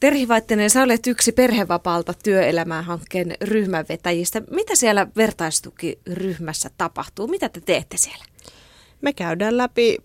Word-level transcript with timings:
Terhi 0.00 0.28
Vaittinen, 0.28 0.70
sä 0.70 0.82
olet 0.82 1.06
yksi 1.06 1.32
perhevapaalta 1.32 2.14
työelämää 2.22 2.82
hankkeen 2.82 3.34
ryhmänvetäjistä. 3.42 4.42
Mitä 4.50 4.74
siellä 4.74 5.06
vertaistukiryhmässä 5.16 6.70
tapahtuu? 6.78 7.26
Mitä 7.26 7.48
te 7.48 7.60
teette 7.60 7.96
siellä? 7.96 8.24
Me 9.00 9.12
käydään 9.12 9.56
läpi 9.56 9.96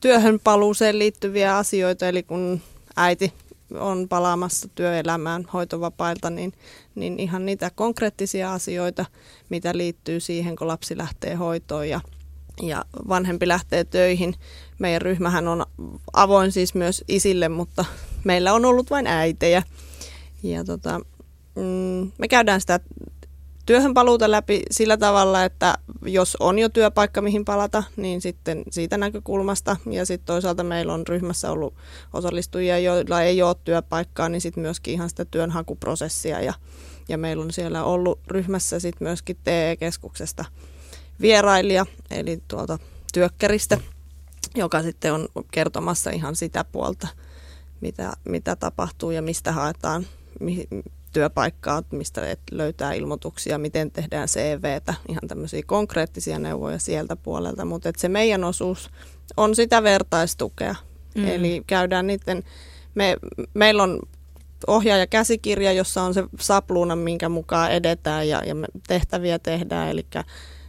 työhön 0.00 0.40
paluuseen 0.44 0.98
liittyviä 0.98 1.56
asioita, 1.56 2.08
eli 2.08 2.22
kun 2.22 2.60
äiti 2.96 3.32
on 3.74 4.08
palaamassa 4.08 4.68
työelämään 4.74 5.44
hoitovapailta, 5.52 6.30
niin, 6.30 6.52
niin 6.94 7.20
ihan 7.20 7.46
niitä 7.46 7.70
konkreettisia 7.74 8.52
asioita, 8.52 9.04
mitä 9.48 9.76
liittyy 9.76 10.20
siihen, 10.20 10.56
kun 10.56 10.68
lapsi 10.68 10.98
lähtee 10.98 11.34
hoitoon 11.34 11.88
ja, 11.88 12.00
ja 12.62 12.84
vanhempi 13.08 13.48
lähtee 13.48 13.84
töihin. 13.84 14.34
Meidän 14.78 15.02
ryhmähän 15.02 15.48
on 15.48 15.66
avoin 16.12 16.52
siis 16.52 16.74
myös 16.74 17.04
isille, 17.08 17.48
mutta 17.48 17.84
meillä 18.24 18.52
on 18.52 18.64
ollut 18.64 18.90
vain 18.90 19.06
äitejä. 19.06 19.62
Ja 20.42 20.64
tota, 20.64 21.00
mm, 21.54 22.12
me 22.18 22.28
käydään 22.28 22.60
sitä 22.60 22.80
työhön 23.66 23.94
paluuta 23.94 24.30
läpi 24.30 24.62
sillä 24.70 24.96
tavalla, 24.96 25.44
että 25.44 25.78
jos 26.02 26.36
on 26.40 26.58
jo 26.58 26.68
työpaikka, 26.68 27.22
mihin 27.22 27.44
palata, 27.44 27.82
niin 27.96 28.20
sitten 28.20 28.62
siitä 28.70 28.98
näkökulmasta. 28.98 29.76
Ja 29.90 30.06
sitten 30.06 30.26
toisaalta 30.26 30.64
meillä 30.64 30.94
on 30.94 31.06
ryhmässä 31.06 31.50
ollut 31.50 31.74
osallistujia, 32.12 32.78
joilla 32.78 33.22
ei 33.22 33.42
ole 33.42 33.56
työpaikkaa, 33.64 34.28
niin 34.28 34.40
sitten 34.40 34.62
myöskin 34.62 34.94
ihan 34.94 35.08
sitä 35.08 35.24
työnhakuprosessia. 35.24 36.40
Ja, 36.40 36.54
ja 37.08 37.18
meillä 37.18 37.42
on 37.42 37.52
siellä 37.52 37.84
ollut 37.84 38.20
ryhmässä 38.28 38.80
sitten 38.80 39.08
myöskin 39.08 39.36
TE-keskuksesta 39.44 40.44
vierailija, 41.20 41.86
eli 42.10 42.42
tuolta 42.48 42.78
työkkäristä, 43.12 43.78
joka 44.54 44.82
sitten 44.82 45.12
on 45.12 45.28
kertomassa 45.50 46.10
ihan 46.10 46.36
sitä 46.36 46.64
puolta, 46.64 47.08
mitä, 47.80 48.12
mitä 48.24 48.56
tapahtuu 48.56 49.10
ja 49.10 49.22
mistä 49.22 49.52
haetaan, 49.52 50.06
työpaikkaa, 51.12 51.82
mistä 51.92 52.36
löytää 52.50 52.92
ilmoituksia, 52.92 53.58
miten 53.58 53.90
tehdään 53.90 54.28
CVtä, 54.28 54.94
ihan 55.08 55.28
tämmöisiä 55.28 55.62
konkreettisia 55.66 56.38
neuvoja 56.38 56.78
sieltä 56.78 57.16
puolelta, 57.16 57.64
mutta 57.64 57.92
se 57.96 58.08
meidän 58.08 58.44
osuus 58.44 58.90
on 59.36 59.54
sitä 59.54 59.82
vertaistukea. 59.82 60.74
Mm. 61.14 61.28
Eli 61.28 61.62
käydään 61.66 62.06
niiden, 62.06 62.42
me, 62.94 63.16
meillä 63.54 63.82
on 63.82 64.00
ohjaaja 64.66 65.06
käsikirja, 65.06 65.72
jossa 65.72 66.02
on 66.02 66.14
se 66.14 66.24
sapluuna, 66.40 66.96
minkä 66.96 67.28
mukaan 67.28 67.72
edetään 67.72 68.28
ja, 68.28 68.42
ja 68.44 68.54
tehtäviä 68.88 69.38
tehdään, 69.38 69.88
eli 69.88 70.06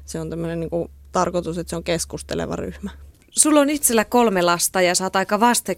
se 0.08 0.20
on 0.20 0.30
tämmöinen 0.30 0.60
niin 0.60 0.70
kuin, 0.70 0.92
tarkoitus, 1.12 1.58
että 1.58 1.70
se 1.70 1.76
on 1.76 1.84
keskusteleva 1.84 2.56
ryhmä. 2.56 2.90
Sulla 3.32 3.60
on 3.60 3.70
itsellä 3.70 4.06
kolme 4.06 4.42
lasta 4.42 4.82
ja 4.82 4.96
sä 4.96 5.04
oot 5.04 5.16
aika 5.16 5.40
vaste, 5.40 5.78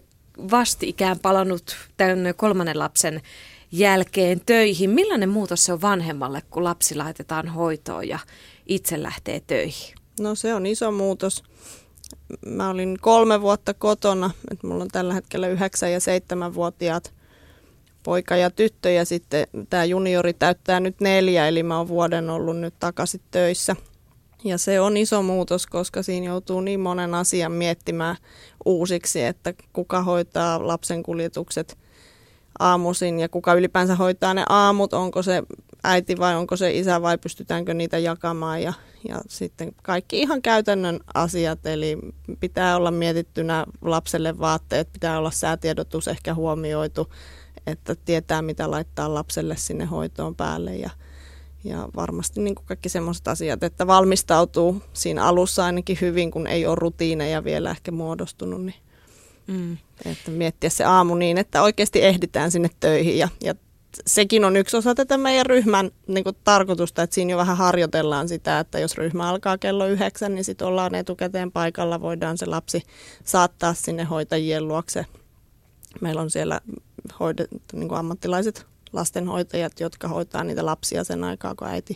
vasti 0.51 0.89
ikään 0.89 1.19
palannut 1.19 1.75
tämän 1.97 2.19
kolmannen 2.35 2.79
lapsen 2.79 3.21
jälkeen 3.71 4.41
töihin. 4.45 4.89
Millainen 4.89 5.29
muutos 5.29 5.65
se 5.65 5.73
on 5.73 5.81
vanhemmalle, 5.81 6.41
kun 6.49 6.63
lapsi 6.63 6.95
laitetaan 6.95 7.47
hoitoon 7.47 8.07
ja 8.07 8.19
itse 8.65 9.03
lähtee 9.03 9.39
töihin? 9.47 9.95
No 10.19 10.35
se 10.35 10.53
on 10.53 10.65
iso 10.65 10.91
muutos. 10.91 11.43
Mä 12.45 12.69
olin 12.69 12.97
kolme 13.01 13.41
vuotta 13.41 13.73
kotona, 13.73 14.31
että 14.51 14.67
mulla 14.67 14.83
on 14.83 14.89
tällä 14.91 15.13
hetkellä 15.13 15.47
yhdeksän 15.47 15.91
ja 15.91 15.99
seitsemänvuotiaat 15.99 17.13
poika 18.03 18.35
ja 18.35 18.49
tyttö 18.49 18.89
ja 18.89 19.05
sitten 19.05 19.47
tämä 19.69 19.85
juniori 19.85 20.33
täyttää 20.33 20.79
nyt 20.79 21.01
neljä, 21.01 21.47
eli 21.47 21.63
mä 21.63 21.77
oon 21.77 21.87
vuoden 21.87 22.29
ollut 22.29 22.57
nyt 22.57 22.73
takaisin 22.79 23.21
töissä. 23.31 23.75
Ja 24.43 24.57
se 24.57 24.79
on 24.79 24.97
iso 24.97 25.21
muutos, 25.21 25.67
koska 25.67 26.03
siinä 26.03 26.25
joutuu 26.25 26.61
niin 26.61 26.79
monen 26.79 27.13
asian 27.13 27.51
miettimään 27.51 28.15
uusiksi, 28.65 29.23
että 29.23 29.53
kuka 29.73 30.03
hoitaa 30.03 30.67
lapsen 30.67 31.03
kuljetukset– 31.03 31.77
aamuisin 32.59 33.19
ja 33.19 33.29
kuka 33.29 33.53
ylipäänsä 33.53 33.95
hoitaa 33.95 34.33
ne 34.33 34.43
aamut, 34.49 34.93
onko 34.93 35.23
se 35.23 35.43
äiti 35.83 36.17
vai 36.17 36.35
onko 36.35 36.55
se 36.55 36.71
isä 36.77 37.01
vai 37.01 37.17
pystytäänkö 37.17 37.73
niitä 37.73 37.97
jakamaan 37.97 38.63
ja, 38.63 38.73
ja 39.07 39.21
sitten 39.27 39.71
kaikki 39.83 40.19
ihan 40.19 40.41
käytännön 40.41 40.99
asiat, 41.13 41.65
eli 41.65 41.97
pitää 42.39 42.75
olla 42.75 42.91
mietittynä 42.91 43.65
lapselle 43.81 44.39
vaatteet, 44.39 44.93
pitää 44.93 45.17
olla 45.17 45.31
säätiedotus 45.31 46.07
ehkä 46.07 46.33
huomioitu, 46.33 47.13
että 47.67 47.95
tietää 47.95 48.41
mitä 48.41 48.71
laittaa 48.71 49.13
lapselle 49.13 49.55
sinne 49.57 49.85
hoitoon 49.85 50.35
päälle 50.35 50.75
ja, 50.75 50.89
ja 51.63 51.89
varmasti 51.95 52.41
niin 52.41 52.55
kuin 52.55 52.65
kaikki 52.65 52.89
semmoiset 52.89 53.27
asiat, 53.27 53.63
että 53.63 53.87
valmistautuu 53.87 54.81
siinä 54.93 55.25
alussa 55.25 55.65
ainakin 55.65 55.97
hyvin, 56.01 56.31
kun 56.31 56.47
ei 56.47 56.65
ole 56.65 56.75
rutiineja 56.75 57.43
vielä 57.43 57.71
ehkä 57.71 57.91
muodostunut, 57.91 58.65
niin 58.65 58.75
Mm. 59.49 59.77
Että 60.05 60.31
miettiä 60.31 60.69
se 60.69 60.83
aamu 60.83 61.15
niin, 61.15 61.37
että 61.37 61.61
oikeasti 61.61 62.03
ehditään 62.03 62.51
sinne 62.51 62.69
töihin 62.79 63.17
ja, 63.17 63.29
ja 63.43 63.55
sekin 64.07 64.45
on 64.45 64.57
yksi 64.57 64.77
osa 64.77 64.95
tätä 64.95 65.17
meidän 65.17 65.45
ryhmän 65.45 65.91
niin 66.07 66.23
kuin, 66.23 66.35
tarkoitusta, 66.43 67.03
että 67.03 67.13
siinä 67.13 67.31
jo 67.31 67.37
vähän 67.37 67.57
harjoitellaan 67.57 68.27
sitä, 68.27 68.59
että 68.59 68.79
jos 68.79 68.97
ryhmä 68.97 69.29
alkaa 69.29 69.57
kello 69.57 69.87
yhdeksän, 69.87 70.35
niin 70.35 70.45
sitten 70.45 70.67
ollaan 70.67 70.95
etukäteen 70.95 71.51
paikalla, 71.51 72.01
voidaan 72.01 72.37
se 72.37 72.45
lapsi 72.45 72.83
saattaa 73.23 73.73
sinne 73.73 74.03
hoitajien 74.03 74.67
luokse. 74.67 75.05
Meillä 76.01 76.21
on 76.21 76.29
siellä 76.29 76.61
hoidet, 77.19 77.49
niin 77.73 77.89
kuin 77.89 77.99
ammattilaiset 77.99 78.65
lastenhoitajat, 78.93 79.79
jotka 79.79 80.07
hoitaa 80.07 80.43
niitä 80.43 80.65
lapsia 80.65 81.03
sen 81.03 81.23
aikaa, 81.23 81.55
kun 81.55 81.67
äiti 81.67 81.95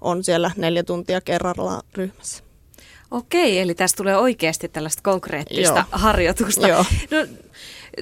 on 0.00 0.24
siellä 0.24 0.50
neljä 0.56 0.82
tuntia 0.82 1.20
kerralla 1.20 1.82
ryhmässä. 1.94 2.42
Okei, 3.10 3.58
eli 3.58 3.74
tästä 3.74 3.96
tulee 3.96 4.16
oikeasti 4.16 4.68
tällaista 4.68 5.02
konkreettista 5.02 5.74
Joo. 5.74 5.84
harjoitusta. 5.92 6.68
Joo. 6.68 6.84
No, 7.10 7.26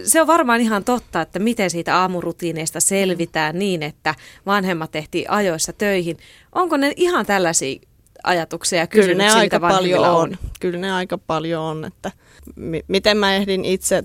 se 0.04 0.20
on 0.20 0.26
varmaan 0.26 0.60
ihan 0.60 0.84
totta, 0.84 1.20
että 1.20 1.38
miten 1.38 1.70
siitä 1.70 1.96
aamurutiineista 2.00 2.80
selvitään 2.80 3.58
niin, 3.58 3.82
että 3.82 4.14
vanhemmat 4.46 4.90
tehtiin 4.90 5.30
ajoissa 5.30 5.72
töihin. 5.72 6.16
Onko 6.52 6.76
ne 6.76 6.92
ihan 6.96 7.26
tällaisia 7.26 7.80
ajatuksia 8.24 8.78
ja 8.78 8.86
Kyllä 8.86 9.14
ne 9.14 9.30
aika 9.30 9.60
paljon 9.60 10.04
on. 10.04 10.14
on. 10.16 10.36
Kyllä 10.60 10.78
ne 10.78 10.92
aika 10.92 11.18
paljon 11.18 11.62
on, 11.62 11.84
että 11.84 12.10
m- 12.56 12.84
miten 12.88 13.16
mä 13.16 13.34
ehdin 13.34 13.64
itse 13.64 14.04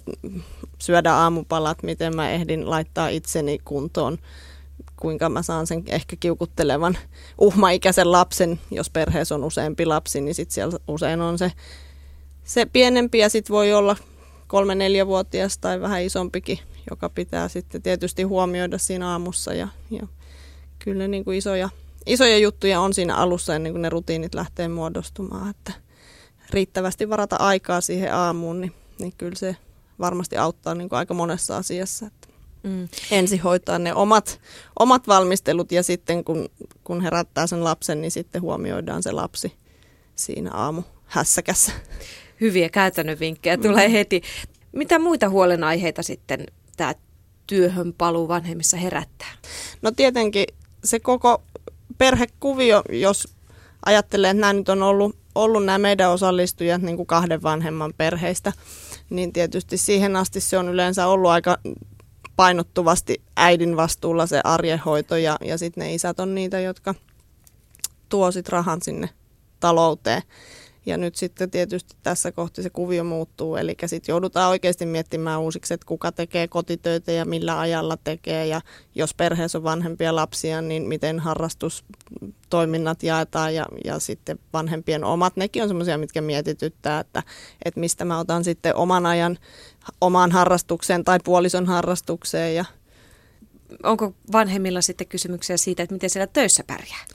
syödä 0.81 1.13
aamupalat, 1.13 1.83
miten 1.83 2.15
mä 2.15 2.29
ehdin 2.29 2.69
laittaa 2.69 3.07
itseni 3.07 3.59
kuntoon 3.65 4.17
kuinka 5.01 5.29
mä 5.29 5.41
saan 5.41 5.67
sen 5.67 5.83
ehkä 5.87 6.15
kiukuttelevan 6.19 6.97
uhmaikäisen 7.37 8.11
lapsen, 8.11 8.59
jos 8.71 8.89
perheessä 8.89 9.35
on 9.35 9.43
useampi 9.43 9.85
lapsi, 9.85 10.21
niin 10.21 10.35
sitten 10.35 10.53
siellä 10.53 10.79
usein 10.87 11.21
on 11.21 11.37
se, 11.37 11.51
se 12.43 12.65
pienempi 12.65 13.17
ja 13.17 13.29
sitten 13.29 13.53
voi 13.53 13.73
olla 13.73 13.95
kolme 14.47 14.75
neljävuotias 14.75 15.57
tai 15.57 15.81
vähän 15.81 16.03
isompikin, 16.03 16.59
joka 16.89 17.09
pitää 17.09 17.47
sitten 17.47 17.81
tietysti 17.81 18.23
huomioida 18.23 18.77
siinä 18.77 19.09
aamussa 19.09 19.53
ja, 19.53 19.67
ja 19.91 20.07
kyllä 20.79 21.07
niin 21.07 21.25
kuin 21.25 21.37
isoja, 21.37 21.69
isoja 22.05 22.37
juttuja 22.37 22.79
on 22.79 22.93
siinä 22.93 23.15
alussa 23.15 23.55
ennen 23.55 23.71
kuin 23.73 23.81
ne 23.81 23.89
rutiinit 23.89 24.33
lähtee 24.33 24.67
muodostumaan, 24.67 25.49
että 25.49 25.73
riittävästi 26.49 27.09
varata 27.09 27.35
aikaa 27.35 27.81
siihen 27.81 28.13
aamuun, 28.13 28.61
niin, 28.61 28.73
niin 28.99 29.13
kyllä 29.17 29.35
se 29.35 29.55
varmasti 30.01 30.37
auttaa 30.37 30.75
niin 30.75 30.89
kuin 30.89 30.99
aika 30.99 31.13
monessa 31.13 31.57
asiassa. 31.57 32.05
Että 32.05 32.31
Mm. 32.63 32.87
Ensin 33.11 33.41
hoitaa 33.41 33.79
ne 33.79 33.93
omat, 33.93 34.41
omat 34.79 35.07
valmistelut 35.07 35.71
ja 35.71 35.83
sitten 35.83 36.23
kun, 36.23 36.49
kun 36.83 37.01
herättää 37.01 37.47
sen 37.47 37.63
lapsen, 37.63 38.01
niin 38.01 38.11
sitten 38.11 38.41
huomioidaan 38.41 39.03
se 39.03 39.11
lapsi 39.11 39.53
siinä 40.15 40.51
aamu 40.51 40.81
hässäkässä. 41.05 41.71
Hyviä 42.41 42.69
käytännön 42.69 43.19
vinkkejä 43.19 43.57
mm. 43.57 43.61
tulee 43.63 43.91
heti. 43.91 44.21
Mitä 44.71 44.99
muita 44.99 45.29
huolenaiheita 45.29 46.03
sitten 46.03 46.45
tämä 46.77 46.95
työhön 47.47 47.93
paluu 47.93 48.27
vanhemmissa 48.27 48.77
herättää? 48.77 49.31
No 49.81 49.91
tietenkin 49.91 50.45
se 50.83 50.99
koko 50.99 51.43
perhekuvio, 51.97 52.83
jos 52.89 53.27
ajattelee, 53.85 54.29
että 54.29 54.41
nämä 54.41 54.53
nyt 54.53 54.69
on 54.69 54.83
ollut, 54.83 55.15
ollut 55.35 55.65
nämä 55.65 55.77
meidän 55.77 56.09
osallistujat 56.09 56.81
niin 56.81 56.97
kuin 56.97 57.07
kahden 57.07 57.43
vanhemman 57.43 57.93
perheistä, 57.97 58.53
niin 59.11 59.33
tietysti 59.33 59.77
siihen 59.77 60.15
asti 60.15 60.39
se 60.39 60.57
on 60.57 60.69
yleensä 60.69 61.07
ollut 61.07 61.31
aika 61.31 61.57
painottuvasti 62.35 63.21
äidin 63.37 63.75
vastuulla 63.75 64.27
se 64.27 64.41
arjenhoito 64.43 65.17
ja, 65.17 65.37
ja 65.41 65.57
sitten 65.57 65.81
ne 65.81 65.93
isät 65.93 66.19
on 66.19 66.35
niitä, 66.35 66.59
jotka 66.59 66.95
tuo 68.09 68.31
sit 68.31 68.49
rahan 68.49 68.81
sinne 68.81 69.09
talouteen. 69.59 70.21
Ja 70.85 70.97
nyt 70.97 71.15
sitten 71.15 71.51
tietysti 71.51 71.95
tässä 72.03 72.31
kohti 72.31 72.63
se 72.63 72.69
kuvio 72.69 73.03
muuttuu, 73.03 73.55
eli 73.55 73.75
sitten 73.85 74.13
joudutaan 74.13 74.49
oikeasti 74.49 74.85
miettimään 74.85 75.41
uusiksi, 75.41 75.73
että 75.73 75.85
kuka 75.85 76.11
tekee 76.11 76.47
kotitöitä 76.47 77.11
ja 77.11 77.25
millä 77.25 77.59
ajalla 77.59 77.97
tekee. 78.03 78.45
Ja 78.45 78.61
jos 78.95 79.13
perheessä 79.13 79.57
on 79.57 79.63
vanhempia 79.63 80.15
lapsia, 80.15 80.61
niin 80.61 80.83
miten 80.83 81.19
harrastustoiminnat 81.19 83.03
jaetaan 83.03 83.55
ja, 83.55 83.65
ja 83.85 83.99
sitten 83.99 84.39
vanhempien 84.53 85.03
omat. 85.03 85.35
Nekin 85.35 85.63
on 85.63 85.69
semmoisia, 85.69 85.97
mitkä 85.97 86.21
mietityttää, 86.21 86.99
että, 86.99 87.23
että 87.65 87.79
mistä 87.79 88.05
mä 88.05 88.19
otan 88.19 88.43
sitten 88.43 88.75
oman 88.75 89.05
ajan 89.05 89.37
omaan 90.01 90.31
harrastukseen 90.31 91.03
tai 91.03 91.19
puolison 91.23 91.65
harrastukseen. 91.65 92.55
Ja... 92.55 92.65
Onko 93.83 94.13
vanhemmilla 94.31 94.81
sitten 94.81 95.07
kysymyksiä 95.07 95.57
siitä, 95.57 95.83
että 95.83 95.95
miten 95.95 96.09
siellä 96.09 96.27
töissä 96.27 96.63
pärjää? 96.67 97.05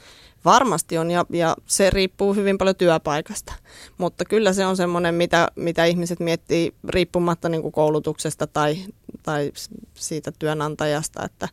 Varmasti 0.47 0.99
on 0.99 1.11
ja, 1.11 1.27
ja 1.31 1.57
se 1.67 1.91
riippuu 1.91 2.35
hyvin 2.35 2.59
paljon 2.59 2.77
työpaikasta, 2.77 3.53
mutta 3.99 4.25
kyllä 4.25 4.53
se 4.53 4.67
on 4.67 4.77
semmoinen, 4.77 5.15
mitä, 5.15 5.49
mitä 5.57 5.85
ihmiset 5.85 6.21
miettii 6.21 6.75
riippumatta 6.89 7.49
niin 7.49 7.63
kuin 7.63 7.73
koulutuksesta 7.73 8.47
tai, 8.47 8.77
tai 9.23 9.53
siitä 9.95 10.33
työnantajasta, 10.39 11.25
että, 11.25 11.49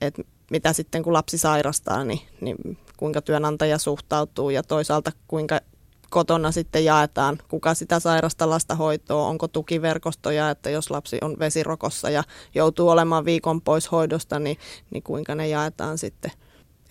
että 0.00 0.22
mitä 0.50 0.72
sitten 0.72 1.02
kun 1.02 1.12
lapsi 1.12 1.38
sairastaa, 1.38 2.04
niin, 2.04 2.20
niin 2.40 2.78
kuinka 2.96 3.22
työnantaja 3.22 3.78
suhtautuu 3.78 4.50
ja 4.50 4.62
toisaalta 4.62 5.12
kuinka 5.28 5.60
kotona 6.10 6.52
sitten 6.52 6.84
jaetaan, 6.84 7.38
kuka 7.48 7.74
sitä 7.74 8.00
sairasta 8.00 8.50
lasta 8.50 8.74
hoitoa, 8.74 9.26
onko 9.26 9.48
tukiverkostoja, 9.48 10.50
että 10.50 10.70
jos 10.70 10.90
lapsi 10.90 11.18
on 11.20 11.36
vesirokossa 11.38 12.10
ja 12.10 12.24
joutuu 12.54 12.88
olemaan 12.88 13.24
viikon 13.24 13.60
pois 13.60 13.92
hoidosta, 13.92 14.38
niin, 14.38 14.56
niin 14.90 15.02
kuinka 15.02 15.34
ne 15.34 15.48
jaetaan 15.48 15.98
sitten, 15.98 16.30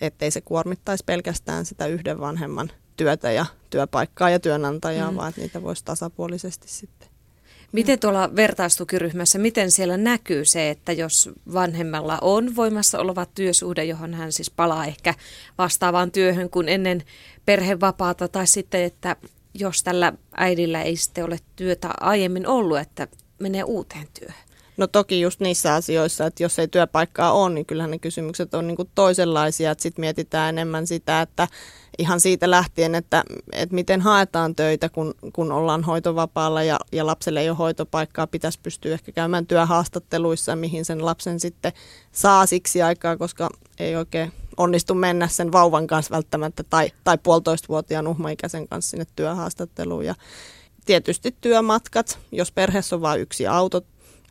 ettei 0.00 0.30
se 0.30 0.40
kuormittaisi 0.40 1.04
pelkästään 1.06 1.66
sitä 1.66 1.86
yhden 1.86 2.20
vanhemman 2.20 2.70
työtä 2.96 3.32
ja 3.32 3.46
työpaikkaa 3.70 4.30
ja 4.30 4.40
työnantajaa, 4.40 5.10
mm. 5.10 5.16
vaan 5.16 5.28
että 5.28 5.40
niitä 5.40 5.62
voisi 5.62 5.84
tasapuolisesti 5.84 6.68
sitten. 6.68 7.08
Miten 7.72 7.98
tuolla 7.98 8.36
vertaistukiryhmässä, 8.36 9.38
miten 9.38 9.70
siellä 9.70 9.96
näkyy 9.96 10.44
se, 10.44 10.70
että 10.70 10.92
jos 10.92 11.30
vanhemmalla 11.52 12.18
on 12.20 12.56
voimassa 12.56 12.98
oleva 12.98 13.26
työsuhde, 13.26 13.84
johon 13.84 14.14
hän 14.14 14.32
siis 14.32 14.50
palaa 14.50 14.86
ehkä 14.86 15.14
vastaavaan 15.58 16.10
työhön 16.10 16.50
kuin 16.50 16.68
ennen 16.68 17.02
perhevapaata, 17.46 18.28
tai 18.28 18.46
sitten, 18.46 18.82
että 18.82 19.16
jos 19.54 19.82
tällä 19.82 20.12
äidillä 20.36 20.82
ei 20.82 20.96
sitten 20.96 21.24
ole 21.24 21.38
työtä 21.56 21.90
aiemmin 22.00 22.46
ollut, 22.46 22.78
että 22.78 23.08
menee 23.38 23.64
uuteen 23.64 24.06
työhön? 24.18 24.47
No 24.78 24.86
toki 24.86 25.20
just 25.20 25.40
niissä 25.40 25.74
asioissa, 25.74 26.26
että 26.26 26.42
jos 26.42 26.58
ei 26.58 26.68
työpaikkaa 26.68 27.32
ole, 27.32 27.54
niin 27.54 27.66
kyllähän 27.66 27.90
ne 27.90 27.98
kysymykset 27.98 28.54
on 28.54 28.66
niin 28.66 28.76
kuin 28.76 28.90
toisenlaisia. 28.94 29.74
Sitten 29.78 30.00
mietitään 30.00 30.48
enemmän 30.48 30.86
sitä, 30.86 31.20
että 31.20 31.48
ihan 31.98 32.20
siitä 32.20 32.50
lähtien, 32.50 32.94
että, 32.94 33.24
että 33.52 33.74
miten 33.74 34.00
haetaan 34.00 34.54
töitä, 34.54 34.88
kun, 34.88 35.14
kun 35.32 35.52
ollaan 35.52 35.84
hoitovapaalla 35.84 36.62
ja, 36.62 36.78
ja 36.92 37.06
lapselle 37.06 37.40
ei 37.40 37.48
ole 37.48 37.56
hoitopaikkaa, 37.56 38.26
pitäisi 38.26 38.58
pystyä 38.62 38.94
ehkä 38.94 39.12
käymään 39.12 39.46
työhaastatteluissa, 39.46 40.56
mihin 40.56 40.84
sen 40.84 41.04
lapsen 41.04 41.40
sitten 41.40 41.72
saa 42.12 42.46
siksi 42.46 42.82
aikaa, 42.82 43.16
koska 43.16 43.48
ei 43.78 43.96
oikein 43.96 44.32
onnistu 44.56 44.94
mennä 44.94 45.28
sen 45.28 45.52
vauvan 45.52 45.86
kanssa 45.86 46.14
välttämättä 46.14 46.62
tai, 46.70 46.90
tai 47.04 47.18
puolitoistavuotiaan 47.18 48.06
uhmaikäisen 48.06 48.68
kanssa 48.68 48.90
sinne 48.90 49.06
työhaastatteluun. 49.16 50.04
Ja 50.04 50.14
tietysti 50.86 51.36
työmatkat, 51.40 52.18
jos 52.32 52.52
perheessä 52.52 52.96
on 52.96 53.02
vain 53.02 53.20
yksi 53.20 53.46
auto, 53.46 53.82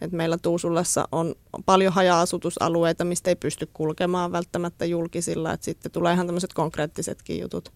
et 0.02 0.12
meillä 0.12 0.38
Tuusulassa 0.38 1.08
on 1.12 1.36
paljon 1.66 1.94
haja-asutusalueita, 1.94 3.04
mistä 3.04 3.30
ei 3.30 3.36
pysty 3.36 3.70
kulkemaan 3.74 4.32
välttämättä 4.32 4.86
julkisilla, 4.86 5.54
että 5.54 5.66
sitten 5.66 5.92
tulee 5.92 6.14
ihan 6.14 6.26
tämmöiset 6.26 6.54
konkreettisetkin 6.54 7.40
jutut 7.40 7.72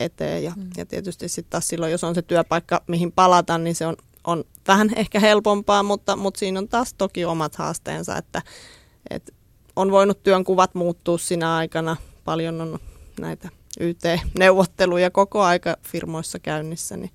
eteen. 0.00 0.44
Ja, 0.44 0.52
mm. 0.56 0.70
ja 0.76 0.86
tietysti 0.86 1.28
sitten 1.28 1.50
taas 1.50 1.68
silloin, 1.68 1.92
jos 1.92 2.04
on 2.04 2.14
se 2.14 2.22
työpaikka, 2.22 2.82
mihin 2.86 3.12
palata, 3.12 3.58
niin 3.58 3.74
se 3.74 3.86
on, 3.86 3.96
on 4.24 4.44
vähän 4.68 4.90
ehkä 4.96 5.20
helpompaa, 5.20 5.82
mutta, 5.82 6.16
mutta 6.16 6.38
siinä 6.38 6.58
on 6.58 6.68
taas 6.68 6.94
toki 6.94 7.24
omat 7.24 7.54
haasteensa, 7.54 8.16
että, 8.16 8.42
että 9.10 9.32
on 9.76 9.90
voinut 9.90 10.22
työnkuvat 10.22 10.74
muuttua 10.74 11.18
siinä 11.18 11.56
aikana. 11.56 11.96
Paljon 12.24 12.60
on 12.60 12.78
näitä 13.20 13.48
YT-neuvotteluja 13.80 15.10
koko 15.10 15.42
aika 15.42 15.76
firmoissa 15.82 16.38
käynnissä, 16.38 16.96
niin 16.96 17.10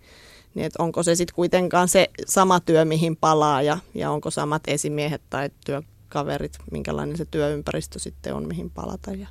niin 0.55 0.65
että 0.65 0.83
onko 0.83 1.03
se 1.03 1.15
sitten 1.15 1.35
kuitenkaan 1.35 1.87
se 1.87 2.09
sama 2.27 2.59
työ, 2.59 2.85
mihin 2.85 3.15
palaa 3.15 3.61
ja, 3.61 3.77
ja 3.93 4.11
onko 4.11 4.31
samat 4.31 4.63
esimiehet 4.67 5.21
tai 5.29 5.49
työkaverit, 5.65 6.57
minkälainen 6.71 7.17
se 7.17 7.25
työympäristö 7.25 7.99
sitten 7.99 8.35
on, 8.35 8.47
mihin 8.47 8.69
palata. 8.69 9.11
Ja. 9.11 9.27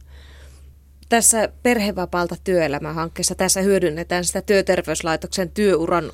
Tässä 1.08 1.48
perhevapaalta 1.62 2.36
työelämähankkeessa 2.44 3.34
tässä 3.34 3.60
hyödynnetään 3.60 4.24
sitä 4.24 4.42
työterveyslaitoksen 4.42 5.50
työuran, 5.50 6.12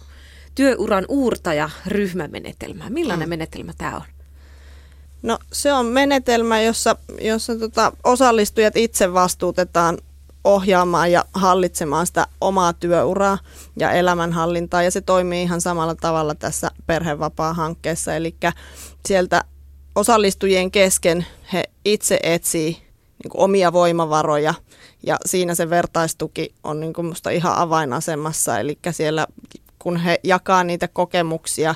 työuran 0.54 1.04
uurtaja 1.08 1.70
ryhmämenetelmää. 1.86 2.90
Millainen 2.90 3.28
mm. 3.28 3.30
menetelmä 3.30 3.72
tämä 3.78 3.96
on? 3.96 4.02
No 5.22 5.38
se 5.52 5.72
on 5.72 5.86
menetelmä, 5.86 6.60
jossa, 6.60 6.96
jossa 7.20 7.58
tota, 7.58 7.92
osallistujat 8.04 8.76
itse 8.76 9.12
vastuutetaan 9.12 9.98
ohjaamaan 10.44 11.12
ja 11.12 11.24
hallitsemaan 11.34 12.06
sitä 12.06 12.26
omaa 12.40 12.72
työuraa 12.72 13.38
ja 13.76 13.92
elämänhallintaa. 13.92 14.82
Ja 14.82 14.90
se 14.90 15.00
toimii 15.00 15.42
ihan 15.42 15.60
samalla 15.60 15.94
tavalla 15.94 16.34
tässä 16.34 16.70
perhevapaa-hankkeessa. 16.86 18.14
Eli 18.14 18.36
sieltä 19.06 19.44
osallistujien 19.94 20.70
kesken 20.70 21.26
he 21.52 21.64
itse 21.84 22.20
etsii 22.22 22.90
niin 23.22 23.30
kuin 23.30 23.42
omia 23.42 23.72
voimavaroja 23.72 24.54
ja 25.06 25.16
siinä 25.26 25.54
se 25.54 25.70
vertaistuki 25.70 26.54
on 26.64 26.80
niin 26.80 26.92
kuin 26.92 27.06
musta 27.06 27.30
ihan 27.30 27.56
avainasemassa. 27.56 28.58
Eli 28.58 28.78
siellä 28.90 29.26
kun 29.78 29.96
he 29.96 30.20
jakaa 30.24 30.64
niitä 30.64 30.88
kokemuksia 30.88 31.74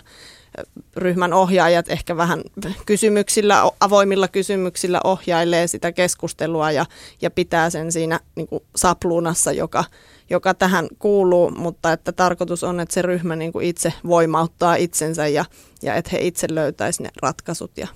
ryhmän 0.96 1.32
ohjaajat 1.32 1.90
ehkä 1.90 2.16
vähän 2.16 2.42
kysymyksillä, 2.86 3.70
avoimilla 3.80 4.28
kysymyksillä 4.28 5.00
ohjailee 5.04 5.66
sitä 5.66 5.92
keskustelua 5.92 6.70
ja, 6.70 6.86
ja 7.22 7.30
pitää 7.30 7.70
sen 7.70 7.92
siinä 7.92 8.20
niin 8.34 8.46
kuin 8.48 8.62
sapluunassa, 8.76 9.52
joka, 9.52 9.84
joka 10.30 10.54
tähän 10.54 10.88
kuuluu, 10.98 11.50
mutta 11.50 11.92
että 11.92 12.12
tarkoitus 12.12 12.64
on, 12.64 12.80
että 12.80 12.94
se 12.94 13.02
ryhmä 13.02 13.36
niin 13.36 13.52
kuin 13.52 13.66
itse 13.66 13.92
voimauttaa 14.06 14.74
itsensä 14.74 15.26
ja, 15.28 15.44
ja 15.82 15.94
että 15.94 16.10
he 16.12 16.18
itse 16.20 16.46
löytäisivät 16.50 17.06
ne 17.06 17.12
ratkaisut. 17.22 17.70
Ja. 17.76 17.88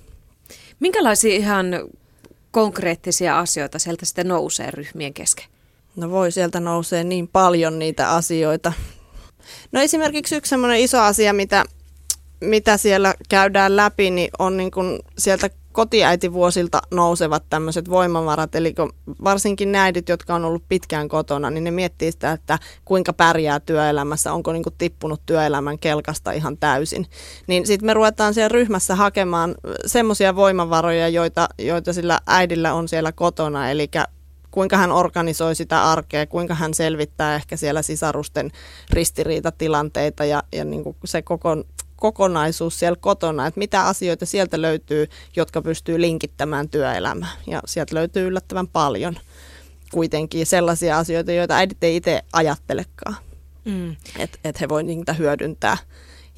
Minkälaisia 0.79 1.35
ihan 1.35 1.65
konkreettisia 2.51 3.39
asioita 3.39 3.79
sieltä 3.79 4.05
sitten 4.05 4.27
nousee 4.27 4.71
ryhmien 4.71 5.13
kesken? 5.13 5.45
No 5.95 6.11
voi, 6.11 6.31
sieltä 6.31 6.59
nousee 6.59 7.03
niin 7.03 7.27
paljon 7.27 7.79
niitä 7.79 8.11
asioita. 8.11 8.73
No 9.71 9.81
esimerkiksi 9.81 10.35
yksi 10.35 10.49
semmoinen 10.49 10.79
iso 10.79 10.99
asia, 10.99 11.33
mitä, 11.33 11.63
mitä 12.41 12.77
siellä 12.77 13.13
käydään 13.29 13.75
läpi, 13.75 14.11
niin 14.11 14.29
on 14.39 14.57
niin 14.57 14.71
kuin 14.71 14.99
sieltä 15.17 15.49
kotiäitivuosilta 15.71 16.81
nousevat 16.91 17.43
tämmöiset 17.49 17.89
voimavarat, 17.89 18.55
eli 18.55 18.73
varsinkin 19.23 19.71
ne 19.71 19.79
äidit, 19.79 20.09
jotka 20.09 20.35
on 20.35 20.45
ollut 20.45 20.63
pitkään 20.69 21.07
kotona, 21.07 21.49
niin 21.49 21.63
ne 21.63 21.71
miettii 21.71 22.11
sitä, 22.11 22.31
että 22.31 22.59
kuinka 22.85 23.13
pärjää 23.13 23.59
työelämässä, 23.59 24.33
onko 24.33 24.53
niin 24.53 24.63
kuin 24.63 24.75
tippunut 24.77 25.21
työelämän 25.25 25.79
kelkasta 25.79 26.31
ihan 26.31 26.57
täysin. 26.57 27.05
Niin 27.47 27.67
sitten 27.67 27.85
me 27.85 27.93
ruvetaan 27.93 28.33
siellä 28.33 28.49
ryhmässä 28.49 28.95
hakemaan 28.95 29.55
semmoisia 29.85 30.35
voimavaroja, 30.35 31.07
joita, 31.07 31.49
joita 31.57 31.93
sillä 31.93 32.19
äidillä 32.27 32.73
on 32.73 32.87
siellä 32.87 33.11
kotona, 33.11 33.71
eli 33.71 33.89
kuinka 34.51 34.77
hän 34.77 34.91
organisoi 34.91 35.55
sitä 35.55 35.83
arkea, 35.83 36.27
kuinka 36.27 36.53
hän 36.53 36.73
selvittää 36.73 37.35
ehkä 37.35 37.57
siellä 37.57 37.81
sisarusten 37.81 38.51
ristiriitatilanteita 38.89 40.25
ja, 40.25 40.43
ja 40.53 40.65
niin 40.65 40.83
kuin 40.83 40.95
se 41.05 41.21
koko 41.21 41.57
kokonaisuus 41.99 42.79
siellä 42.79 42.97
kotona, 43.01 43.47
että 43.47 43.59
mitä 43.59 43.85
asioita 43.85 44.25
sieltä 44.25 44.61
löytyy, 44.61 45.07
jotka 45.35 45.61
pystyy 45.61 46.01
linkittämään 46.01 46.69
työelämään. 46.69 47.31
Ja 47.47 47.61
sieltä 47.65 47.95
löytyy 47.95 48.27
yllättävän 48.27 48.67
paljon 48.67 49.15
kuitenkin 49.91 50.45
sellaisia 50.45 50.97
asioita, 50.97 51.31
joita 51.31 51.55
äidit 51.55 51.83
ei 51.83 51.95
itse 51.95 52.21
ajattelekaan, 52.33 53.15
mm. 53.65 53.95
että 54.19 54.39
et 54.43 54.61
he 54.61 54.69
voivat 54.69 54.87
niitä 54.87 55.13
hyödyntää. 55.13 55.77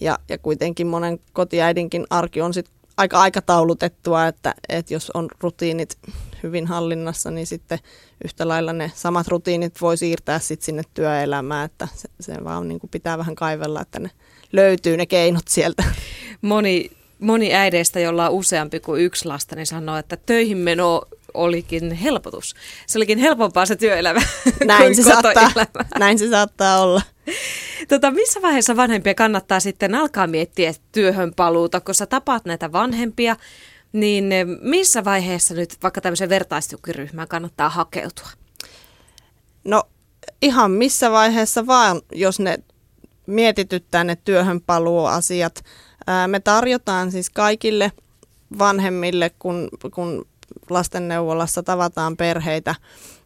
Ja, 0.01 0.19
ja 0.29 0.37
kuitenkin 0.37 0.87
monen 0.87 1.19
kotiäidinkin 1.33 2.07
arki 2.09 2.41
on 2.41 2.53
sit 2.53 2.69
aika 2.97 3.21
aikataulutettua, 3.21 4.27
että, 4.27 4.55
että 4.69 4.93
jos 4.93 5.11
on 5.13 5.27
rutiinit 5.39 5.97
hyvin 6.43 6.67
hallinnassa, 6.67 7.31
niin 7.31 7.47
sitten 7.47 7.79
yhtä 8.23 8.47
lailla 8.47 8.73
ne 8.73 8.91
samat 8.95 9.27
rutiinit 9.27 9.81
voi 9.81 9.97
siirtää 9.97 10.39
sitten 10.39 10.65
sinne 10.65 10.83
työelämään, 10.93 11.65
että 11.65 11.87
se, 11.95 12.09
se 12.19 12.43
vaan 12.43 12.67
niin 12.67 12.79
kuin 12.79 12.89
pitää 12.89 13.17
vähän 13.17 13.35
kaivella, 13.35 13.81
että 13.81 13.99
ne 13.99 14.11
löytyy 14.51 14.97
ne 14.97 15.05
keinot 15.05 15.47
sieltä. 15.47 15.83
Moni, 16.41 16.91
moni 17.19 17.53
äideistä, 17.53 17.99
jolla 17.99 18.29
on 18.29 18.33
useampi 18.33 18.79
kuin 18.79 19.01
yksi 19.01 19.25
lasta, 19.25 19.55
niin 19.55 19.67
sanoo, 19.67 19.97
että 19.97 20.17
töihin 20.17 20.57
meno 20.57 21.01
olikin 21.33 21.91
helpotus. 21.91 22.55
Se 22.87 22.99
olikin 22.99 23.17
helpompaa 23.17 23.65
se 23.65 23.75
työelämä 23.75 24.21
näin 24.65 24.95
se 24.95 25.03
saattaa, 25.03 25.51
Näin 25.99 26.19
se 26.19 26.29
saattaa 26.29 26.81
olla. 26.81 27.01
Tota, 27.87 28.11
missä 28.11 28.41
vaiheessa 28.41 28.75
vanhempia 28.75 29.13
kannattaa 29.13 29.59
sitten 29.59 29.95
alkaa 29.95 30.27
miettiä 30.27 30.73
työhön 30.91 31.33
paluuta, 31.35 31.81
kun 31.81 31.95
sä 31.95 32.05
tapaat 32.05 32.45
näitä 32.45 32.71
vanhempia, 32.71 33.35
niin 33.91 34.29
missä 34.61 35.03
vaiheessa 35.03 35.53
nyt 35.53 35.77
vaikka 35.83 36.01
tämmöisen 36.01 36.29
vertaistukiryhmään 36.29 37.27
kannattaa 37.27 37.69
hakeutua? 37.69 38.29
No 39.63 39.83
ihan 40.41 40.71
missä 40.71 41.11
vaiheessa 41.11 41.67
vaan, 41.67 42.01
jos 42.11 42.39
ne 42.39 42.59
mietityttää 43.27 44.03
ne 44.03 44.15
työhön 44.15 44.61
paluuasiat. 44.61 45.63
Me 46.27 46.39
tarjotaan 46.39 47.11
siis 47.11 47.29
kaikille 47.29 47.91
vanhemmille, 48.59 49.31
kun, 49.39 49.69
kun 49.93 50.27
lastenneuvolassa 50.69 51.63
tavataan 51.63 52.17
perheitä, 52.17 52.75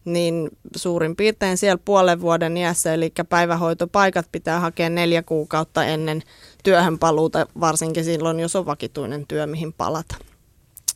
niin 0.05 0.49
suurin 0.75 1.15
piirtein 1.15 1.57
siellä 1.57 1.81
puolen 1.85 2.21
vuoden 2.21 2.57
iässä, 2.57 2.93
eli 2.93 3.13
päivähoitopaikat 3.29 4.25
pitää 4.31 4.59
hakea 4.59 4.89
neljä 4.89 5.23
kuukautta 5.23 5.85
ennen 5.85 6.23
työhön 6.63 6.99
paluuta, 6.99 7.47
varsinkin 7.59 8.05
silloin, 8.05 8.39
jos 8.39 8.55
on 8.55 8.65
vakituinen 8.65 9.27
työ, 9.27 9.47
mihin 9.47 9.73
palata. 9.73 10.15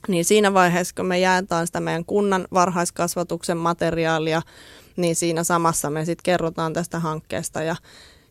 Niin 0.07 0.25
siinä 0.25 0.53
vaiheessa, 0.53 0.95
kun 0.95 1.05
me 1.05 1.19
jaetaan 1.19 1.67
sitä 1.67 1.79
meidän 1.79 2.05
kunnan 2.05 2.47
varhaiskasvatuksen 2.53 3.57
materiaalia, 3.57 4.41
niin 4.95 5.15
siinä 5.15 5.43
samassa 5.43 5.89
me 5.89 6.05
sitten 6.05 6.23
kerrotaan 6.23 6.73
tästä 6.73 6.99
hankkeesta 6.99 7.63
ja, 7.63 7.75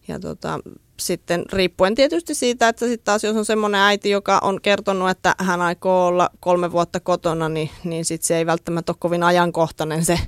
ja 0.09 0.21
tota, 0.21 0.61
sitten 1.01 1.45
riippuen 1.53 1.95
tietysti 1.95 2.35
siitä, 2.35 2.69
että 2.69 2.87
sitten 2.87 3.05
taas 3.05 3.25
jos 3.25 3.37
on 3.37 3.45
semmoinen 3.45 3.81
äiti, 3.81 4.11
joka 4.11 4.39
on 4.43 4.61
kertonut, 4.63 5.11
että 5.11 5.35
hän 5.39 5.61
aikoo 5.61 6.07
olla 6.07 6.31
kolme 6.41 6.73
vuotta 6.73 7.01
kotona, 7.01 7.49
niin, 7.49 7.71
niin 7.85 8.05
sitten 8.05 8.27
se 8.27 8.37
ei 8.37 8.47
välttämättä 8.47 8.93
ole 8.93 8.97
kovin 9.01 9.23
ajankohtainen 9.23 10.05
se, 10.05 10.19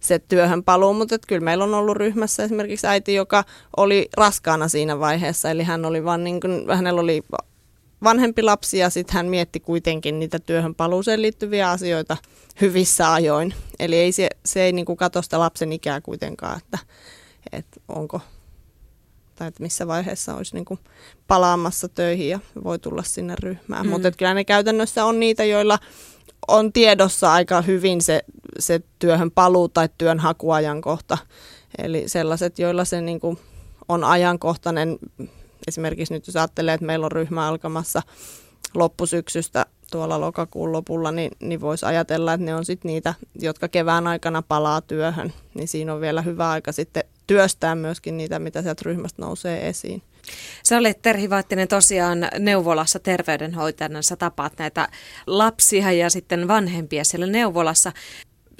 se 0.00 0.18
työhön 0.18 0.64
paluu, 0.64 0.94
mutta 0.94 1.16
kyllä 1.26 1.44
meillä 1.44 1.64
on 1.64 1.74
ollut 1.74 1.96
ryhmässä 1.96 2.44
esimerkiksi 2.44 2.86
äiti, 2.86 3.14
joka 3.14 3.44
oli 3.76 4.08
raskaana 4.16 4.68
siinä 4.68 4.98
vaiheessa, 4.98 5.50
eli 5.50 5.62
hän 5.62 5.84
oli 5.84 6.04
vaan 6.04 6.24
niin 6.24 6.40
kuin, 6.40 6.70
hänellä 6.76 7.00
oli 7.00 7.22
vanhempi 8.02 8.42
lapsi 8.42 8.78
ja 8.78 8.90
sitten 8.90 9.14
hän 9.14 9.26
mietti 9.26 9.60
kuitenkin 9.60 10.18
niitä 10.18 10.38
työhön 10.38 10.74
paluuseen 10.74 11.22
liittyviä 11.22 11.70
asioita 11.70 12.16
hyvissä 12.60 13.12
ajoin. 13.12 13.54
Eli 13.78 13.96
ei 13.96 14.12
se, 14.12 14.28
se 14.44 14.62
ei 14.62 14.72
niin 14.72 14.86
kuin 14.86 14.96
katso 14.96 15.22
sitä 15.22 15.38
lapsen 15.38 15.72
ikää 15.72 16.00
kuitenkaan, 16.00 16.58
että, 16.58 16.78
että 17.52 17.80
onko 17.88 18.20
tai 19.40 19.48
että 19.48 19.62
missä 19.62 19.86
vaiheessa 19.86 20.34
olisi 20.34 20.54
niin 20.54 20.64
kuin 20.64 20.80
palaamassa 21.26 21.88
töihin 21.88 22.28
ja 22.28 22.40
voi 22.64 22.78
tulla 22.78 23.02
sinne 23.02 23.34
ryhmään. 23.42 23.86
Mm. 23.86 23.90
Mutta 23.90 24.10
kyllä 24.10 24.34
ne 24.34 24.44
käytännössä 24.44 25.04
on 25.04 25.20
niitä, 25.20 25.44
joilla 25.44 25.78
on 26.48 26.72
tiedossa 26.72 27.32
aika 27.32 27.62
hyvin 27.62 28.02
se, 28.02 28.22
se 28.58 28.80
työhön 28.98 29.30
paluu 29.30 29.68
tai 29.68 29.88
työnhakuajankohta. 29.98 31.18
Eli 31.78 32.04
sellaiset, 32.06 32.58
joilla 32.58 32.84
se 32.84 33.00
niin 33.00 33.20
kuin 33.20 33.38
on 33.88 34.04
ajankohtainen, 34.04 34.98
esimerkiksi 35.68 36.14
nyt 36.14 36.26
jos 36.26 36.36
ajattelee, 36.36 36.74
että 36.74 36.86
meillä 36.86 37.06
on 37.06 37.12
ryhmä 37.12 37.48
alkamassa 37.48 38.02
loppusyksystä 38.74 39.66
tuolla 39.90 40.20
lokakuun 40.20 40.72
lopulla, 40.72 41.12
niin, 41.12 41.30
niin 41.40 41.60
voisi 41.60 41.86
ajatella, 41.86 42.32
että 42.32 42.44
ne 42.44 42.54
on 42.54 42.64
sitten 42.64 42.88
niitä, 42.88 43.14
jotka 43.40 43.68
kevään 43.68 44.06
aikana 44.06 44.42
palaa 44.42 44.80
työhön. 44.80 45.32
Niin 45.54 45.68
siinä 45.68 45.94
on 45.94 46.00
vielä 46.00 46.22
hyvä 46.22 46.50
aika 46.50 46.72
sitten 46.72 47.04
työstää 47.26 47.74
myöskin 47.74 48.16
niitä, 48.16 48.38
mitä 48.38 48.62
sieltä 48.62 48.82
ryhmästä 48.84 49.22
nousee 49.22 49.68
esiin. 49.68 50.02
Sä 50.64 50.78
olet 50.78 51.02
Terhi 51.02 51.30
Vaattinen 51.30 51.68
tosiaan 51.68 52.28
neuvolassa 52.38 52.98
terveydenhoitajana. 52.98 54.02
Sä 54.02 54.16
tapaat 54.16 54.52
näitä 54.58 54.88
lapsia 55.26 55.92
ja 55.92 56.10
sitten 56.10 56.48
vanhempia 56.48 57.04
siellä 57.04 57.26
neuvolassa. 57.26 57.92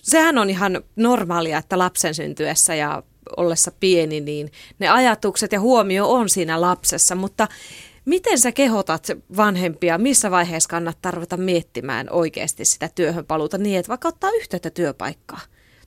Sehän 0.03 0.39
on 0.39 0.51
ihan 0.51 0.83
normaalia, 0.97 1.59
että 1.59 1.79
lapsen 1.79 2.15
syntyessä 2.15 2.75
ja 2.75 3.03
ollessa 3.37 3.73
pieni, 3.81 4.21
niin 4.21 4.53
ne 4.79 4.89
ajatukset 4.89 5.53
ja 5.53 5.61
huomio 5.61 6.13
on 6.13 6.29
siinä 6.29 6.61
lapsessa, 6.61 7.15
mutta 7.15 7.49
Miten 8.05 8.39
sä 8.39 8.53
kehotat 8.53 9.07
vanhempia, 9.37 9.99
missä 9.99 10.31
vaiheessa 10.31 10.69
kannattaa 10.69 11.13
ruveta 11.13 11.37
miettimään 11.37 12.07
oikeasti 12.11 12.65
sitä 12.65 12.91
työhön 12.95 13.27
paluuta 13.27 13.59
niin, 13.59 13.79
että 13.79 13.89
vaikka 13.89 14.09
ottaa 14.09 14.31
yhteyttä 14.31 14.71
työpaikkaa? 14.71 15.41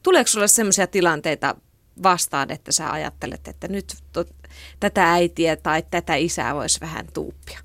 Tuleeko 0.04 0.28
sulle 0.28 0.48
sellaisia 0.48 0.88
tilanteita 0.88 1.56
vastaan, 2.04 2.52
että 2.52 2.72
sä 2.72 2.92
ajattelet, 2.92 3.48
että 3.48 3.68
nyt 3.68 3.96
to, 4.12 4.26
tätä 4.80 5.12
äitiä 5.12 5.56
tai 5.56 5.84
tätä 5.92 6.16
isää 6.16 6.56
voisi 6.56 6.82
vähän 6.82 7.08
tuuppia? 7.14 7.60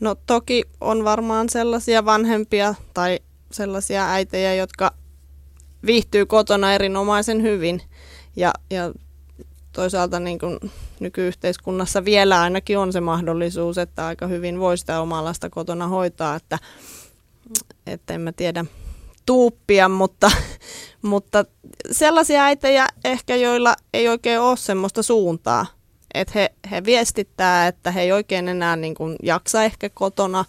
No 0.00 0.14
toki 0.26 0.64
on 0.80 1.04
varmaan 1.04 1.48
sellaisia 1.48 2.04
vanhempia 2.04 2.74
tai 2.94 3.20
sellaisia 3.52 4.12
äitejä, 4.12 4.54
jotka 4.54 4.94
viihtyy 5.86 6.26
kotona 6.26 6.74
erinomaisen 6.74 7.42
hyvin 7.42 7.82
ja, 8.38 8.52
ja 8.70 8.92
toisaalta 9.72 10.20
niin 10.20 10.38
kuin 10.38 10.58
nykyyhteiskunnassa 11.00 12.04
vielä 12.04 12.40
ainakin 12.40 12.78
on 12.78 12.92
se 12.92 13.00
mahdollisuus, 13.00 13.78
että 13.78 14.06
aika 14.06 14.26
hyvin 14.26 14.60
voi 14.60 14.78
sitä 14.78 15.00
omaa 15.00 15.24
lasta 15.24 15.50
kotona 15.50 15.86
hoitaa, 15.86 16.34
että, 16.34 16.58
että 17.86 18.14
en 18.14 18.20
mä 18.20 18.32
tiedä 18.32 18.64
tuuppia, 19.26 19.88
mutta, 19.88 20.30
mutta 21.02 21.44
sellaisia 21.90 22.44
äitejä 22.44 22.86
ehkä, 23.04 23.36
joilla 23.36 23.76
ei 23.94 24.08
oikein 24.08 24.40
ole 24.40 24.56
semmoista 24.56 25.02
suuntaa, 25.02 25.66
että 26.14 26.32
he, 26.34 26.50
he 26.70 26.84
viestittää, 26.84 27.66
että 27.66 27.90
he 27.90 28.00
ei 28.00 28.12
oikein 28.12 28.48
enää 28.48 28.76
niin 28.76 28.94
kuin 28.94 29.16
jaksa 29.22 29.64
ehkä 29.64 29.90
kotona, 29.94 30.44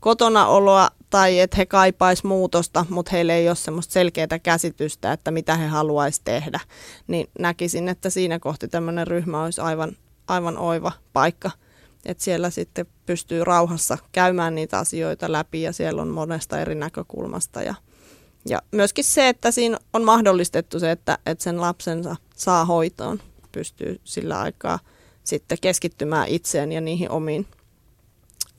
kotona 0.00 0.46
oloa 0.46 0.90
tai 1.12 1.40
että 1.40 1.56
he 1.56 1.66
kaipais 1.66 2.24
muutosta, 2.24 2.86
mutta 2.88 3.10
heillä 3.12 3.34
ei 3.34 3.48
ole 3.48 3.56
semmoista 3.56 3.92
selkeää 3.92 4.38
käsitystä, 4.42 5.12
että 5.12 5.30
mitä 5.30 5.56
he 5.56 5.66
haluaisi 5.66 6.20
tehdä, 6.24 6.60
niin 7.06 7.30
näkisin, 7.38 7.88
että 7.88 8.10
siinä 8.10 8.38
kohti 8.38 8.68
tämmöinen 8.68 9.06
ryhmä 9.06 9.44
olisi 9.44 9.60
aivan, 9.60 9.96
aivan 10.28 10.58
oiva 10.58 10.92
paikka. 11.12 11.50
Että 12.06 12.24
siellä 12.24 12.50
sitten 12.50 12.86
pystyy 13.06 13.44
rauhassa 13.44 13.98
käymään 14.12 14.54
niitä 14.54 14.78
asioita 14.78 15.32
läpi 15.32 15.62
ja 15.62 15.72
siellä 15.72 16.02
on 16.02 16.08
monesta 16.08 16.60
eri 16.60 16.74
näkökulmasta. 16.74 17.62
Ja, 17.62 17.74
ja 18.48 18.62
myöskin 18.70 19.04
se, 19.04 19.28
että 19.28 19.50
siinä 19.50 19.78
on 19.92 20.04
mahdollistettu 20.04 20.80
se, 20.80 20.90
että, 20.90 21.18
että 21.26 21.44
sen 21.44 21.60
lapsensa 21.60 22.16
saa 22.36 22.64
hoitoon, 22.64 23.20
pystyy 23.52 24.00
sillä 24.04 24.40
aikaa 24.40 24.78
sitten 25.24 25.58
keskittymään 25.60 26.28
itseen 26.28 26.72
ja 26.72 26.80
niihin 26.80 27.10
omiin 27.10 27.46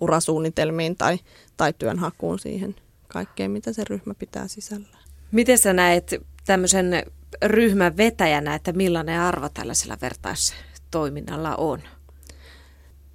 urasuunnitelmiin 0.04 0.96
tai, 0.96 1.20
tai 1.58 1.74
työnhakuun 1.74 2.40
siihen 2.40 2.76
kaikkeen, 3.08 3.52
mitä 3.52 3.74
se 3.74 3.84
ryhmä 3.90 4.14
pitää 4.14 4.48
sisällään. 4.48 5.04
Miten 5.32 5.58
sä 5.58 5.74
näet 5.74 6.16
tämmöisen 6.46 7.04
ryhmän 7.44 7.98
vetäjänä, 7.98 8.56
että 8.56 8.72
millainen 8.72 9.20
arvo 9.20 9.50
tällaisella 9.50 9.98
vertaistoiminnalla 10.02 11.56
on? 11.56 11.82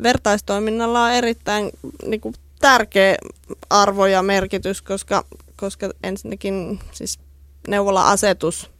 Vertaistoiminnalla 0.02 1.04
on 1.04 1.12
erittäin 1.12 1.70
niin 2.06 2.20
kuin, 2.20 2.34
tärkeä 2.60 3.16
arvo 3.70 4.06
ja 4.06 4.22
merkitys, 4.22 4.82
koska, 4.82 5.24
koska 5.56 5.90
ensinnäkin 6.02 6.80
siis 6.92 7.18
neuvola-asetus 7.68 8.70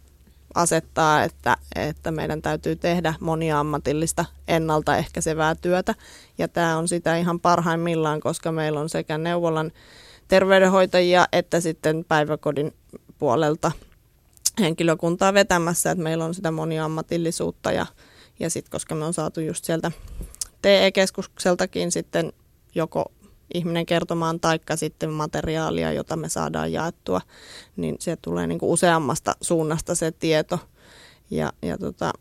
asettaa, 0.55 1.25
että, 1.25 1.57
että 1.77 2.11
meidän 2.11 2.43
täytyy 2.43 2.77
tehdä 2.77 3.15
moniammatillista 3.21 4.25
ennaltaehkäisevää 4.49 5.55
työtä. 5.55 5.95
Ja 6.39 6.49
tämä 6.49 6.77
on 6.77 6.89
sitä 6.89 7.17
ihan 7.17 7.41
parhaimmillaan, 7.41 8.21
koska 8.21 8.53
meillä 8.53 8.81
on 8.81 8.89
sekä 8.89 9.19
neuvolan 9.19 9.73
terveydenhoitajia 10.29 11.27
että 11.33 11.61
sitten 11.61 12.05
päiväkodin 12.09 12.75
puolelta 13.19 13.73
henkilökuntaa 14.61 15.35
vetämässä, 15.35 15.91
että 15.91 16.03
meillä 16.03 16.25
on 16.25 16.35
sitä 16.35 16.51
moniammatillisuutta 16.51 17.73
ja, 17.73 17.87
ja 18.41 18.51
sitten 18.51 18.71
koska 18.71 18.95
me 18.95 19.05
on 19.05 19.15
saatu 19.15 19.41
just 19.41 19.65
sieltä 19.65 19.93
TE-keskukseltakin 20.63 21.93
sitten 21.93 22.33
joko 22.75 23.13
ihminen 23.55 23.87
kertomaan 23.87 24.41
taikka 24.41 24.77
sitten 24.77 25.11
materiaalia, 25.11 25.93
jota 25.93 26.17
me 26.17 26.29
saadaan 26.29 26.73
jaettua, 26.73 27.21
niin 27.77 27.97
se 27.99 28.17
tulee 28.17 28.47
niin 28.47 28.59
kuin 28.59 28.71
useammasta 28.71 29.37
suunnasta 29.41 29.95
se 29.95 30.13
tieto. 30.13 30.59
Ja, 31.31 31.53
ja 31.63 31.79
tota, 31.79 32.13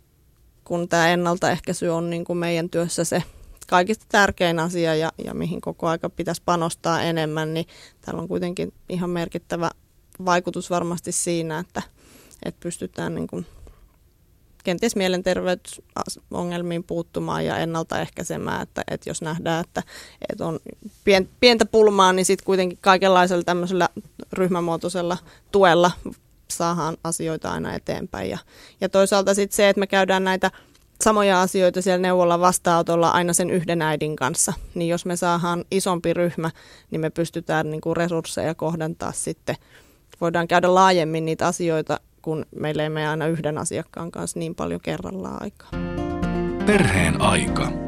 kun 0.64 0.90
tämä 0.90 1.10
ennaltaehkäisy 1.10 1.88
on 1.88 2.10
niin 2.10 2.26
kuin 2.26 2.38
meidän 2.38 2.70
työssä 2.70 3.04
se 3.04 3.24
kaikista 3.68 4.06
tärkein 4.10 4.60
asia 4.60 4.96
ja, 4.96 5.12
ja 5.26 5.34
mihin 5.34 5.62
koko 5.62 5.88
aika 5.88 6.10
pitäisi 6.10 6.42
panostaa 6.46 7.02
enemmän, 7.02 7.54
niin 7.54 7.66
täällä 8.02 8.22
on 8.22 8.28
kuitenkin 8.28 8.74
ihan 8.90 9.10
merkittävä 9.10 9.72
vaikutus 10.26 10.70
varmasti 10.70 11.12
siinä, 11.12 11.60
että, 11.60 11.82
että 12.46 12.60
pystytään 12.64 13.16
niin 13.16 13.28
kuin 13.28 13.46
kenties 14.68 14.96
mielenterveysongelmiin 14.96 16.84
puuttumaan 16.84 17.46
ja 17.46 17.58
ennaltaehkäisemään, 17.58 18.62
että, 18.62 18.84
että 18.92 19.10
jos 19.10 19.22
nähdään, 19.22 19.66
että, 19.66 19.84
että 20.30 20.46
on 20.46 20.60
pientä 21.40 21.66
pulmaa, 21.66 22.14
niin 22.14 22.26
sitten 22.26 22.46
kuitenkin 22.46 22.78
kaikenlaisella 22.82 23.44
tämmöisellä 23.44 23.90
ryhmämuotoisella 24.34 25.18
tuella 25.52 25.92
saadaan 26.52 26.98
asioita 27.04 27.52
aina 27.52 27.74
eteenpäin. 27.74 28.30
Ja, 28.30 28.38
ja 28.82 28.90
toisaalta 28.90 29.34
sitten 29.34 29.56
se, 29.56 29.70
että 29.70 29.80
me 29.80 29.88
käydään 29.88 30.24
näitä 30.24 30.52
samoja 31.04 31.42
asioita 31.42 31.82
siellä 31.82 32.02
neuvolla 32.02 32.40
vastaanotolla 32.40 33.10
aina 33.10 33.34
sen 33.34 33.50
yhden 33.50 33.82
äidin 33.82 34.16
kanssa, 34.16 34.54
niin 34.76 34.90
jos 34.90 35.06
me 35.06 35.16
saadaan 35.16 35.66
isompi 35.72 36.14
ryhmä, 36.14 36.52
niin 36.92 37.02
me 37.02 37.10
pystytään 37.10 37.72
niin 37.72 37.82
kuin 37.82 37.98
resursseja 37.98 38.56
kohdentaa 38.56 39.12
sitten. 39.12 39.56
Voidaan 40.22 40.48
käydä 40.48 40.74
laajemmin 40.74 41.26
niitä 41.26 41.48
asioita 41.48 42.00
kun 42.22 42.46
meillä 42.56 42.84
ei 42.84 42.90
mene 42.90 43.08
aina 43.08 43.28
yhden 43.28 43.58
asiakkaan 43.58 44.12
kanssa 44.12 44.40
niin 44.40 44.56
paljon 44.56 44.82
kerrallaan 44.82 45.42
aikaa. 45.42 45.70
Perheen 46.66 47.22
aika. 47.22 47.87